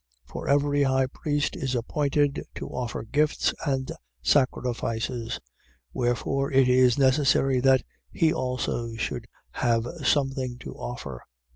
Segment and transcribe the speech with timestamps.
[0.25, 3.91] For every high priest is appointed to offer gifts and
[4.23, 5.39] sacrifices:
[5.93, 11.21] wherefore it is necessary that he also should have some thing to offer.